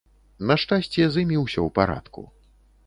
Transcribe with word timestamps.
На 0.51 0.55
шчасце, 0.63 1.03
з 1.15 1.23
імі 1.27 1.37
ўсё 1.45 1.59
ў 1.67 1.77
парадку. 1.81 2.21